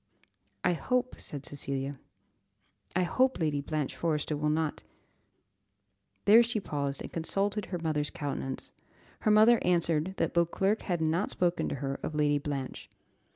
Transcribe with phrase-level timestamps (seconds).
[0.63, 1.99] "I hope," said Cecilia,
[2.95, 4.81] "I hope Lady Blanche Forrester will not"
[6.25, 8.71] there she paused, and consulted her mother's countenance;
[9.19, 12.89] her mother answered that Beauclerc had not spoken to her of Lady Blanche.